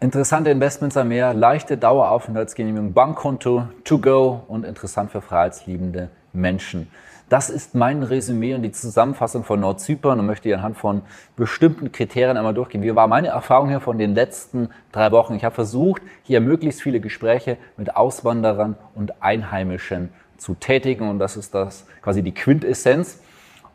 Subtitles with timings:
[0.00, 6.88] Interessante Investments am Meer, leichte Daueraufenthaltsgenehmigung, Bankkonto, to go und interessant für freiheitsliebende Menschen.
[7.28, 11.02] Das ist mein Resümee und die Zusammenfassung von Nordzypern und möchte anhand von
[11.34, 12.84] bestimmten Kriterien einmal durchgehen.
[12.84, 15.34] Wie war meine Erfahrung hier von den letzten drei Wochen?
[15.34, 21.36] Ich habe versucht, hier möglichst viele Gespräche mit Auswanderern und Einheimischen zu tätigen und das
[21.36, 23.18] ist das quasi die Quintessenz.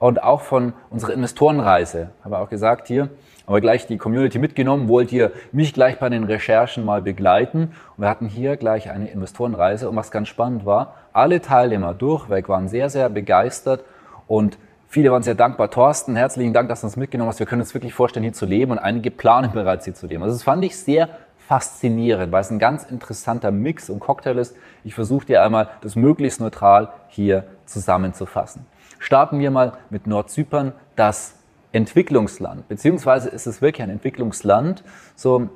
[0.04, 3.08] Und auch von unserer Investorenreise habe auch gesagt hier,
[3.46, 7.72] aber gleich die Community mitgenommen, wollt ihr mich gleich bei den Recherchen mal begleiten.
[7.96, 9.90] Und wir hatten hier gleich eine Investorenreise.
[9.90, 13.86] Und was ganz spannend war, alle Teilnehmer durchweg waren sehr, sehr begeistert
[14.28, 14.58] und
[14.90, 15.72] viele waren sehr dankbar.
[15.72, 17.40] Thorsten, herzlichen Dank, dass du uns mitgenommen hast.
[17.40, 20.22] Wir können uns wirklich vorstellen, hier zu leben und einige planen bereits hier zu leben.
[20.22, 21.08] Also das fand ich sehr
[21.48, 24.58] faszinierend, weil es ein ganz interessanter Mix und Cocktail ist.
[24.84, 28.66] Ich versuche dir einmal das möglichst neutral hier zusammenzufassen.
[29.04, 31.36] Starten wir mal mit Nordzypern, das
[31.74, 34.82] Entwicklungsland, beziehungsweise ist es wirklich ein Entwicklungsland.
[35.18, 35.50] So,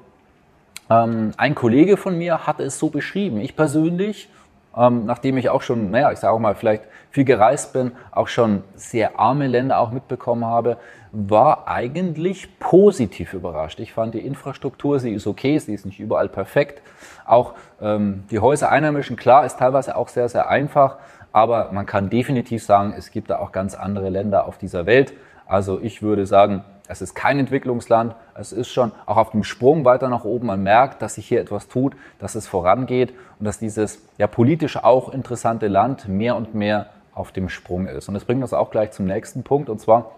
[0.90, 3.40] ähm, ein Kollege von mir hat es so beschrieben.
[3.40, 4.28] Ich persönlich,
[4.76, 8.28] ähm, nachdem ich auch schon, naja, ich sage auch mal, vielleicht viel gereist bin, auch
[8.28, 10.76] schon sehr arme Länder auch mitbekommen habe,
[11.14, 13.80] war eigentlich positiv überrascht.
[13.80, 16.82] Ich fand die Infrastruktur, sie ist okay, sie ist nicht überall perfekt.
[17.26, 20.98] Auch ähm, die Häuser Einheimischen, klar, ist teilweise auch sehr, sehr einfach,
[21.38, 25.14] aber man kann definitiv sagen, es gibt da auch ganz andere Länder auf dieser Welt.
[25.46, 28.16] Also ich würde sagen, es ist kein Entwicklungsland.
[28.34, 30.48] Es ist schon auch auf dem Sprung weiter nach oben.
[30.48, 34.78] Man merkt, dass sich hier etwas tut, dass es vorangeht und dass dieses ja politisch
[34.78, 38.08] auch interessante Land mehr und mehr auf dem Sprung ist.
[38.08, 40.14] Und das bringt uns auch gleich zum nächsten Punkt und zwar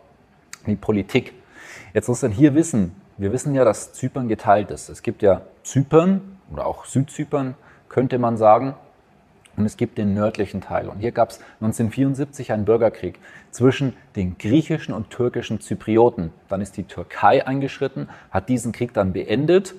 [0.67, 1.33] die Politik.
[1.93, 4.87] Jetzt muss man hier wissen, wir wissen ja, dass Zypern geteilt ist.
[4.87, 7.55] Es gibt ja Zypern oder auch Südzypern,
[7.89, 8.75] könnte man sagen
[9.58, 10.87] und es gibt den nördlichen Teil.
[10.87, 13.20] Und hier gab es 1974 einen Bürgerkrieg
[13.52, 16.32] zwischen den griechischen und türkischen Zyprioten.
[16.48, 19.76] Dann ist die Türkei eingeschritten, hat diesen Krieg dann beendet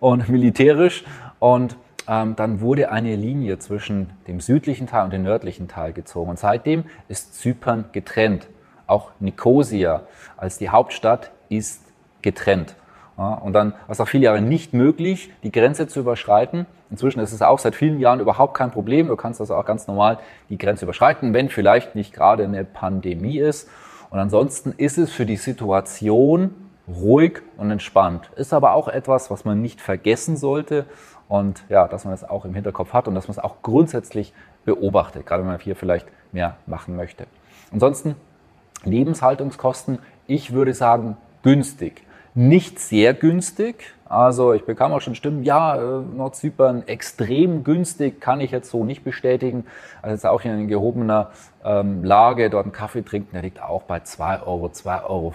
[0.00, 1.04] und militärisch
[1.38, 1.76] und
[2.08, 6.30] ähm, dann wurde eine Linie zwischen dem südlichen Teil und dem nördlichen Teil gezogen.
[6.30, 8.48] Und seitdem ist Zypern getrennt.
[8.86, 10.02] Auch Nikosia
[10.36, 11.82] als die Hauptstadt ist
[12.22, 12.74] getrennt.
[13.20, 16.64] Ja, und dann war es auch viele Jahre nicht möglich, die Grenze zu überschreiten.
[16.90, 19.08] Inzwischen ist es auch seit vielen Jahren überhaupt kein Problem.
[19.08, 23.38] Du kannst also auch ganz normal die Grenze überschreiten, wenn vielleicht nicht gerade eine Pandemie
[23.38, 23.68] ist.
[24.08, 26.54] Und ansonsten ist es für die Situation
[26.88, 28.30] ruhig und entspannt.
[28.36, 30.86] Ist aber auch etwas, was man nicht vergessen sollte
[31.28, 34.32] und ja, dass man es auch im Hinterkopf hat und dass man es auch grundsätzlich
[34.64, 37.26] beobachtet, gerade wenn man hier vielleicht mehr machen möchte.
[37.70, 38.16] Ansonsten
[38.84, 42.02] Lebenshaltungskosten, ich würde sagen günstig
[42.34, 43.94] nicht sehr günstig.
[44.04, 48.84] Also ich bekam auch schon Stimmen, ja, äh, Nordzypern extrem günstig, kann ich jetzt so
[48.84, 49.66] nicht bestätigen.
[50.02, 51.30] Also jetzt auch in gehobener
[51.64, 55.32] ähm, Lage dort einen Kaffee trinken, der liegt auch bei 2 Euro, 2,50 Euro.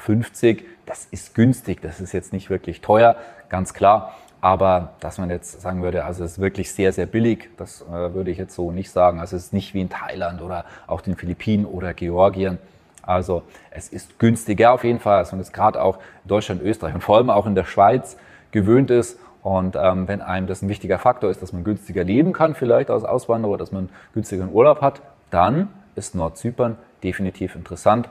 [0.85, 3.15] Das ist günstig, das ist jetzt nicht wirklich teuer,
[3.49, 4.13] ganz klar.
[4.41, 8.13] Aber dass man jetzt sagen würde, also es ist wirklich sehr, sehr billig, das äh,
[8.13, 9.19] würde ich jetzt so nicht sagen.
[9.19, 12.59] Also es ist nicht wie in Thailand oder auch den Philippinen oder Georgien.
[13.05, 16.95] Also es ist günstiger auf jeden Fall, als man es gerade auch in Deutschland, Österreich
[16.95, 18.17] und vor allem auch in der Schweiz
[18.51, 19.19] gewöhnt ist.
[19.43, 22.89] Und ähm, wenn einem das ein wichtiger Faktor ist, dass man günstiger leben kann, vielleicht
[22.89, 28.09] als Auswanderer, dass man günstigeren Urlaub hat, dann ist Nordzypern definitiv interessant.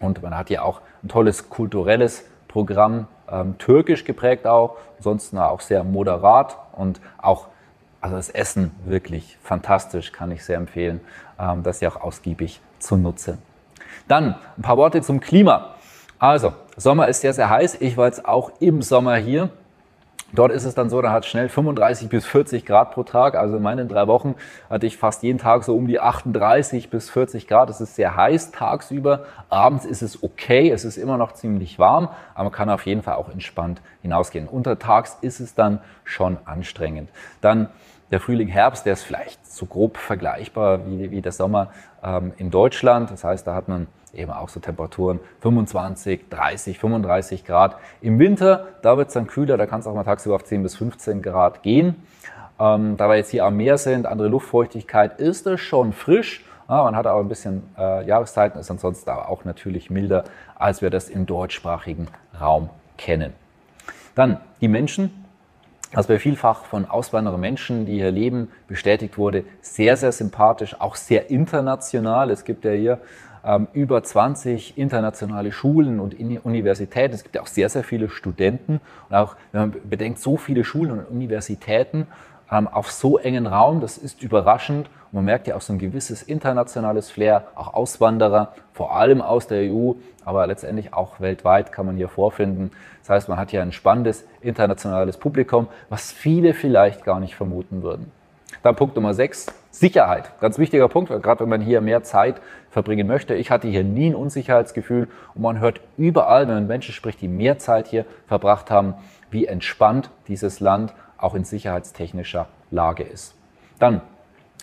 [0.00, 5.60] Und man hat ja auch ein tolles kulturelles Programm, ähm, türkisch geprägt auch, ansonsten auch
[5.60, 7.46] sehr moderat und auch
[8.00, 11.00] also das Essen wirklich fantastisch, kann ich sehr empfehlen,
[11.38, 13.38] ähm, das ja auch ausgiebig zu nutzen.
[14.08, 15.74] Dann ein paar Worte zum Klima.
[16.18, 17.78] Also, Sommer ist sehr, sehr heiß.
[17.80, 19.50] Ich war jetzt auch im Sommer hier.
[20.32, 23.34] Dort ist es dann so, da hat schnell 35 bis 40 Grad pro Tag.
[23.34, 24.36] Also in meinen drei Wochen
[24.68, 27.68] hatte ich fast jeden Tag so um die 38 bis 40 Grad.
[27.68, 29.24] Es ist sehr heiß tagsüber.
[29.48, 30.70] Abends ist es okay.
[30.70, 34.46] Es ist immer noch ziemlich warm, aber man kann auf jeden Fall auch entspannt hinausgehen.
[34.46, 37.10] Untertags ist es dann schon anstrengend.
[37.40, 37.68] Dann
[38.10, 41.70] der Frühling, Herbst, der ist vielleicht so grob vergleichbar wie, wie der Sommer
[42.02, 43.10] ähm, in Deutschland.
[43.10, 47.76] Das heißt, da hat man eben auch so Temperaturen 25, 30, 35 Grad.
[48.00, 50.62] Im Winter, da wird es dann kühler, da kann es auch mal tagsüber auf 10
[50.62, 51.96] bis 15 Grad gehen.
[52.58, 56.44] Ähm, da wir jetzt hier am Meer sind, andere Luftfeuchtigkeit, ist es schon frisch.
[56.68, 60.24] Ja, man hat auch ein bisschen äh, Jahreszeiten, ist ansonsten aber auch natürlich milder,
[60.56, 62.08] als wir das im deutschsprachigen
[62.40, 63.32] Raum kennen.
[64.14, 65.19] Dann die Menschen.
[65.92, 70.96] Was bei vielfach von auswandernden Menschen, die hier leben, bestätigt wurde, sehr, sehr sympathisch, auch
[70.96, 72.30] sehr international.
[72.30, 73.00] Es gibt ja hier
[73.44, 76.14] ähm, über 20 internationale Schulen und
[76.44, 77.14] Universitäten.
[77.14, 78.80] Es gibt ja auch sehr, sehr viele Studenten.
[79.08, 82.06] Und auch, wenn man bedenkt, so viele Schulen und Universitäten
[82.50, 84.88] ähm, auf so engen Raum, das ist überraschend.
[84.88, 89.46] Und man merkt ja auch so ein gewisses internationales Flair, auch Auswanderer, vor allem aus
[89.46, 89.92] der EU,
[90.24, 92.70] aber letztendlich auch weltweit kann man hier vorfinden.
[93.00, 97.82] Das heißt, man hat hier ein spannendes internationales Publikum, was viele vielleicht gar nicht vermuten
[97.82, 98.12] würden.
[98.62, 100.32] Dann Punkt Nummer 6, Sicherheit.
[100.40, 103.34] Ganz wichtiger Punkt, gerade wenn man hier mehr Zeit verbringen möchte.
[103.34, 107.28] Ich hatte hier nie ein Unsicherheitsgefühl und man hört überall, wenn man Menschen spricht, die
[107.28, 108.94] mehr Zeit hier verbracht haben,
[109.30, 113.34] wie entspannt dieses Land auch in sicherheitstechnischer Lage ist.
[113.78, 114.00] Dann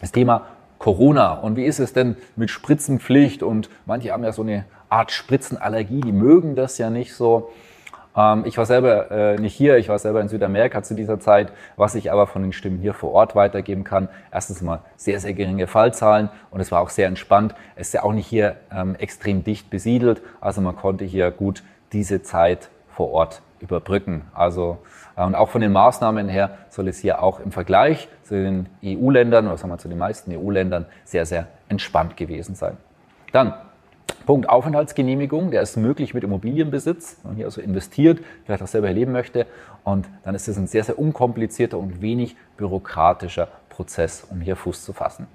[0.01, 1.33] das Thema Corona.
[1.33, 3.44] Und wie ist es denn mit Spritzenpflicht?
[3.44, 7.51] Und manche haben ja so eine Art Spritzenallergie, die mögen das ja nicht so.
[8.15, 11.51] Ähm, ich war selber äh, nicht hier, ich war selber in Südamerika zu dieser Zeit,
[11.75, 14.07] was ich aber von den Stimmen hier vor Ort weitergeben kann.
[14.31, 17.53] Erstens mal sehr, sehr geringe Fallzahlen und es war auch sehr entspannt.
[17.75, 21.63] Es ist ja auch nicht hier ähm, extrem dicht besiedelt, also man konnte hier gut
[21.92, 24.24] diese Zeit vor Ort überbrücken.
[24.33, 24.80] Also
[25.15, 28.68] äh, und auch von den Maßnahmen her soll es hier auch im Vergleich zu den
[28.83, 32.77] EU-Ländern oder sagen wir zu den meisten EU-Ländern sehr, sehr entspannt gewesen sein.
[33.31, 33.54] Dann
[34.25, 38.88] Punkt Aufenthaltsgenehmigung, der ist möglich mit Immobilienbesitz, wenn man hier also investiert, vielleicht auch selber
[38.88, 39.45] erleben möchte.
[39.83, 44.83] Und dann ist es ein sehr, sehr unkomplizierter und wenig bürokratischer Prozess, um hier Fuß
[44.83, 45.27] zu fassen.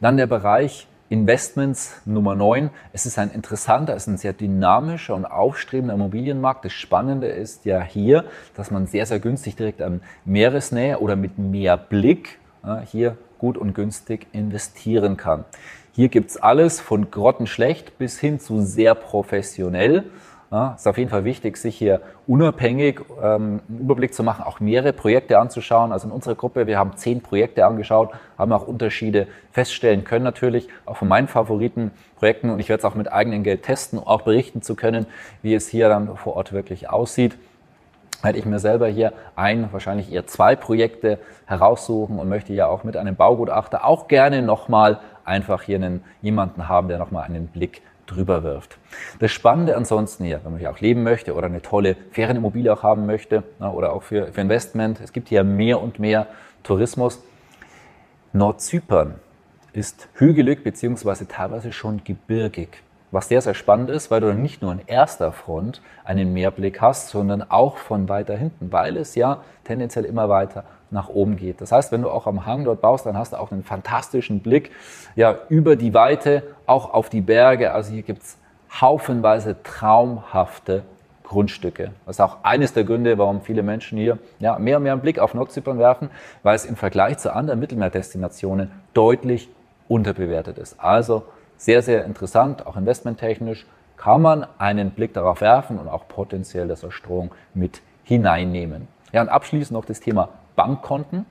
[0.00, 2.70] Dann der Bereich Investments Nummer 9.
[2.92, 6.64] Es ist ein interessanter, es ist ein sehr dynamischer und aufstrebender Immobilienmarkt.
[6.64, 11.36] Das Spannende ist ja hier, dass man sehr, sehr günstig direkt am Meeresnähe oder mit
[11.36, 12.38] mehr Blick
[12.86, 15.44] hier gut und günstig investieren kann.
[15.92, 20.04] Hier gibt es alles von grottenschlecht bis hin zu sehr professionell.
[20.52, 24.58] Ja, ist auf jeden Fall wichtig, sich hier unabhängig ähm, einen Überblick zu machen, auch
[24.58, 25.92] mehrere Projekte anzuschauen.
[25.92, 30.68] Also in unserer Gruppe, wir haben zehn Projekte angeschaut, haben auch Unterschiede feststellen können natürlich,
[30.86, 32.50] auch von meinen Favoritenprojekten.
[32.50, 35.06] Und ich werde es auch mit eigenem Geld testen, auch berichten zu können,
[35.42, 37.36] wie es hier dann vor Ort wirklich aussieht
[38.22, 42.84] werde ich mir selber hier ein, wahrscheinlich eher zwei Projekte heraussuchen und möchte ja auch
[42.84, 47.80] mit einem Baugutachter auch gerne nochmal einfach hier einen, jemanden haben, der nochmal einen Blick
[48.10, 48.78] drüber wirft.
[49.18, 52.82] Das Spannende ansonsten hier, wenn man hier auch leben möchte oder eine tolle Ferienimmobilie auch
[52.82, 56.26] haben möchte oder auch für, für Investment, es gibt hier mehr und mehr
[56.62, 57.22] Tourismus.
[58.32, 59.14] Nordzypern
[59.72, 62.82] ist hügelig beziehungsweise teilweise schon gebirgig.
[63.12, 66.80] Was sehr, sehr spannend ist, weil du dann nicht nur an erster Front einen Mehrblick
[66.80, 71.60] hast, sondern auch von weiter hinten, weil es ja tendenziell immer weiter nach oben geht.
[71.60, 74.40] Das heißt, wenn du auch am Hang dort baust, dann hast du auch einen fantastischen
[74.40, 74.70] Blick
[75.16, 77.72] ja, über die Weite, auch auf die Berge.
[77.72, 78.38] Also hier gibt es
[78.80, 80.84] haufenweise traumhafte
[81.24, 81.92] Grundstücke.
[82.06, 85.00] Das ist auch eines der Gründe, warum viele Menschen hier ja, mehr und mehr einen
[85.00, 86.10] Blick auf Nordzypern werfen,
[86.42, 89.48] weil es im Vergleich zu anderen Mittelmeerdestinationen deutlich
[89.86, 90.80] unterbewertet ist.
[90.80, 91.24] Also
[91.56, 93.66] sehr, sehr interessant, auch investmenttechnisch
[93.96, 98.88] kann man einen Blick darauf werfen und auch potenziell das Erstrohung mit hineinnehmen.
[99.12, 100.30] Ja, und abschließend noch das Thema
[100.62, 101.26] Bankkonten.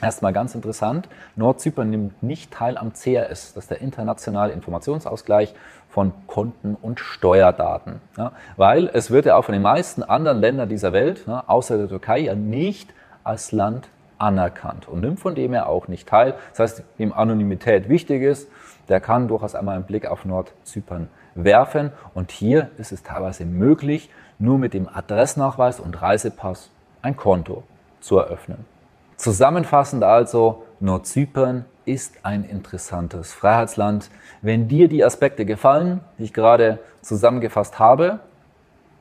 [0.00, 5.54] Erstmal ganz interessant, Nordzypern nimmt nicht teil am CRS, das ist der internationale Informationsausgleich
[5.88, 8.00] von Konten und Steuerdaten.
[8.16, 11.78] Ja, weil es wird ja auch von den meisten anderen Ländern dieser Welt, ja, außer
[11.78, 12.94] der Türkei, ja nicht
[13.24, 13.88] als Land
[14.18, 16.34] anerkannt und nimmt von dem her auch nicht teil.
[16.50, 18.48] Das heißt, dem Anonymität wichtig ist,
[18.88, 21.92] der kann durchaus einmal einen Blick auf Nordzypern werfen.
[22.14, 26.70] Und hier ist es teilweise möglich, nur mit dem Adressnachweis und Reisepass
[27.02, 27.64] ein Konto
[28.00, 28.64] zu eröffnen.
[29.16, 34.10] Zusammenfassend also, Nordzypern ist ein interessantes Freiheitsland.
[34.42, 38.20] Wenn dir die Aspekte gefallen, die ich gerade zusammengefasst habe,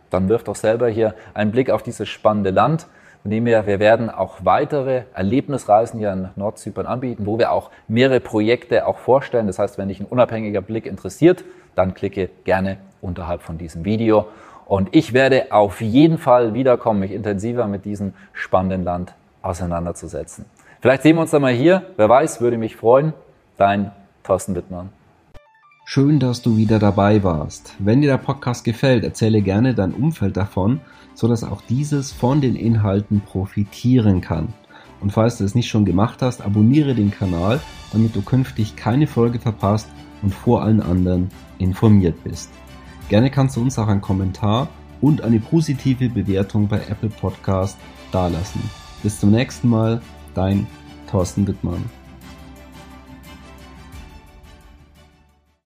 [0.10, 2.88] dann wirf doch selber hier einen Blick auf dieses spannende Land.
[3.24, 9.00] Wir werden auch weitere Erlebnisreisen hier in Nordzypern anbieten, wo wir auch mehrere Projekte auch
[9.00, 9.48] vorstellen.
[9.48, 11.44] Das heißt, wenn dich ein unabhängiger Blick interessiert,
[11.75, 14.27] dann klicke gerne unterhalb von diesem Video.
[14.68, 20.44] Und ich werde auf jeden Fall wiederkommen, mich intensiver mit diesem spannenden Land auseinanderzusetzen.
[20.82, 21.84] Vielleicht sehen wir uns dann mal hier.
[21.96, 23.14] Wer weiß, würde mich freuen.
[23.56, 23.92] Dein
[24.24, 24.90] Thorsten Wittmann.
[25.86, 27.76] Schön, dass du wieder dabei warst.
[27.80, 30.82] Wenn dir der Podcast gefällt, erzähle gerne dein Umfeld davon,
[31.14, 34.54] sodass auch dieses von den Inhalten profitieren kann.
[35.00, 37.62] Und falls du es nicht schon gemacht hast, abonniere den Kanal,
[37.94, 39.88] damit du künftig keine Folge verpasst
[40.22, 42.52] und vor allen anderen informiert bist.
[43.10, 44.68] Gerne kannst du uns auch einen Kommentar
[45.00, 47.78] und eine positive Bewertung bei Apple Podcast
[48.12, 48.62] dalassen.
[49.02, 50.02] Bis zum nächsten Mal,
[50.34, 50.68] dein
[51.10, 51.86] Thorsten Wittmann.